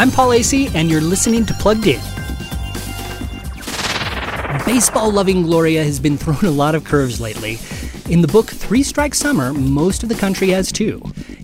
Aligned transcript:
I'm 0.00 0.10
Paul 0.10 0.30
Asay, 0.30 0.74
and 0.74 0.90
you're 0.90 1.02
listening 1.02 1.44
to 1.44 1.52
Plugged 1.52 1.86
In. 1.86 2.00
Baseball 4.64 5.12
loving 5.12 5.42
Gloria 5.42 5.84
has 5.84 6.00
been 6.00 6.16
thrown 6.16 6.42
a 6.42 6.50
lot 6.50 6.74
of 6.74 6.84
curves 6.84 7.20
lately. 7.20 7.58
In 8.08 8.22
the 8.22 8.28
book 8.28 8.46
Three 8.46 8.82
Strike 8.82 9.14
Summer, 9.14 9.52
most 9.52 10.02
of 10.02 10.08
the 10.08 10.14
country 10.14 10.48
has 10.48 10.72
too. 10.72 11.02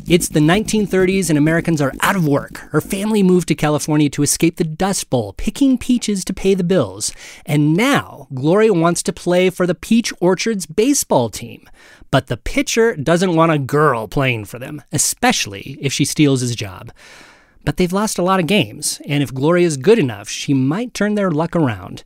It's 0.09 0.31
the 0.31 0.41
1930s 0.41 1.29
and 1.29 1.37
Americans 1.37 1.83
are 1.83 1.93
out 2.01 2.17
of 2.17 2.27
work. 2.27 2.57
Her 2.71 2.81
family 2.81 3.23
moved 3.23 3.49
to 3.49 3.55
California 3.55 4.09
to 4.09 4.23
escape 4.23 4.57
the 4.57 4.65
Dust 4.65 5.11
Bowl, 5.11 5.35
picking 5.35 5.77
peaches 5.77 6.25
to 6.25 6.33
pay 6.33 6.55
the 6.55 6.65
bills. 6.65 7.13
And 7.45 7.75
now, 7.75 8.27
Gloria 8.33 8.73
wants 8.73 9.03
to 9.03 9.13
play 9.13 9.51
for 9.51 9.67
the 9.67 9.75
Peach 9.75 10.15
Orchards 10.19 10.65
baseball 10.65 11.29
team. 11.29 11.69
But 12.11 12.29
the 12.29 12.39
pitcher 12.39 12.97
doesn't 12.97 13.37
want 13.37 13.53
a 13.53 13.59
girl 13.59 14.09
playing 14.09 14.47
for 14.47 14.59
them, 14.59 14.81
especially 14.93 15.77
if 15.79 15.93
she 15.93 16.07
steals 16.07 16.41
his 16.41 16.57
job. 16.57 16.91
But 17.67 17.77
they've 17.77 17.93
lost 17.93 18.17
a 18.17 18.23
lot 18.23 18.39
of 18.39 18.47
games, 18.47 19.03
and 19.07 19.25
if 19.25 19.35
Gloria's 19.35 19.77
good 19.77 19.99
enough, 19.99 20.29
she 20.29 20.55
might 20.55 20.95
turn 20.95 21.17
their 21.17 21.33
luck 21.33 21.57
around. 21.57 22.05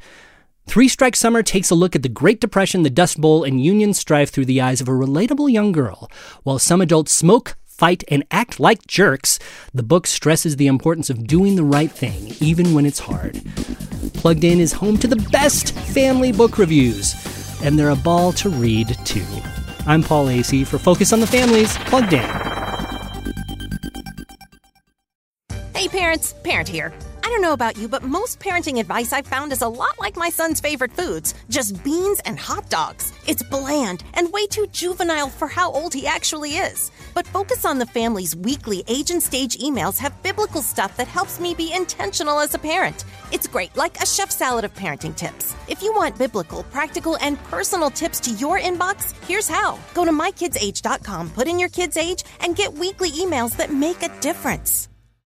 Three 0.66 0.88
Strike 0.88 1.14
Summer 1.14 1.42
takes 1.42 1.68
a 1.68 1.74
look 1.74 1.94
at 1.94 2.02
the 2.02 2.08
Great 2.08 2.40
Depression, 2.40 2.82
the 2.82 2.88
Dust 2.88 3.20
Bowl, 3.20 3.44
and 3.44 3.62
union 3.62 3.92
strife 3.92 4.30
through 4.30 4.46
the 4.46 4.62
eyes 4.62 4.80
of 4.80 4.88
a 4.88 4.92
relatable 4.92 5.52
young 5.52 5.70
girl. 5.70 6.10
While 6.44 6.58
some 6.58 6.80
adults 6.80 7.12
smoke, 7.12 7.56
fight, 7.66 8.02
and 8.08 8.24
act 8.30 8.58
like 8.58 8.86
jerks, 8.86 9.38
the 9.74 9.82
book 9.82 10.06
stresses 10.06 10.56
the 10.56 10.66
importance 10.66 11.10
of 11.10 11.26
doing 11.26 11.56
the 11.56 11.64
right 11.64 11.92
thing, 11.92 12.34
even 12.40 12.72
when 12.72 12.86
it's 12.86 13.00
hard. 13.00 13.42
Plugged 14.14 14.44
In 14.44 14.60
is 14.60 14.72
home 14.72 14.96
to 14.96 15.08
the 15.08 15.28
best 15.30 15.74
family 15.74 16.32
book 16.32 16.56
reviews, 16.56 17.14
and 17.62 17.78
they're 17.78 17.90
a 17.90 17.96
ball 17.96 18.32
to 18.32 18.48
read, 18.48 18.96
too. 19.04 19.26
I'm 19.86 20.02
Paul 20.02 20.26
Asay 20.28 20.66
for 20.66 20.78
Focus 20.78 21.12
on 21.12 21.20
the 21.20 21.26
Family's, 21.26 21.76
Plugged 21.76 22.14
In. 22.14 22.39
Hey 25.80 25.88
parents, 25.88 26.34
Parent 26.44 26.68
here. 26.68 26.92
I 27.24 27.28
don't 27.30 27.40
know 27.40 27.54
about 27.54 27.78
you, 27.78 27.88
but 27.88 28.02
most 28.02 28.38
parenting 28.38 28.80
advice 28.80 29.14
I've 29.14 29.26
found 29.26 29.50
is 29.50 29.62
a 29.62 29.68
lot 29.68 29.98
like 29.98 30.14
my 30.14 30.28
son's 30.28 30.60
favorite 30.60 30.92
foods 30.92 31.32
just 31.48 31.82
beans 31.82 32.20
and 32.26 32.38
hot 32.38 32.68
dogs. 32.68 33.14
It's 33.26 33.42
bland 33.42 34.04
and 34.12 34.30
way 34.30 34.46
too 34.46 34.66
juvenile 34.72 35.30
for 35.30 35.48
how 35.48 35.72
old 35.72 35.94
he 35.94 36.06
actually 36.06 36.58
is. 36.58 36.90
But 37.14 37.26
Focus 37.26 37.64
on 37.64 37.78
the 37.78 37.86
Family's 37.86 38.36
weekly 38.36 38.84
age 38.88 39.10
and 39.10 39.22
stage 39.22 39.56
emails 39.56 39.96
have 39.96 40.22
biblical 40.22 40.60
stuff 40.60 40.98
that 40.98 41.08
helps 41.08 41.40
me 41.40 41.54
be 41.54 41.72
intentional 41.72 42.40
as 42.40 42.54
a 42.54 42.58
parent. 42.58 43.06
It's 43.32 43.48
great, 43.48 43.74
like 43.74 43.96
a 44.02 44.06
chef 44.06 44.30
salad 44.30 44.66
of 44.66 44.74
parenting 44.74 45.16
tips. 45.16 45.54
If 45.66 45.82
you 45.82 45.94
want 45.94 46.18
biblical, 46.18 46.64
practical, 46.64 47.16
and 47.22 47.42
personal 47.44 47.88
tips 47.88 48.20
to 48.20 48.32
your 48.32 48.60
inbox, 48.60 49.14
here's 49.26 49.48
how. 49.48 49.78
Go 49.94 50.04
to 50.04 50.12
mykidsage.com, 50.12 51.30
put 51.30 51.48
in 51.48 51.58
your 51.58 51.70
kid's 51.70 51.96
age, 51.96 52.24
and 52.40 52.54
get 52.54 52.70
weekly 52.74 53.12
emails 53.12 53.56
that 53.56 53.72
make 53.72 54.02
a 54.02 54.20
difference. 54.20 54.90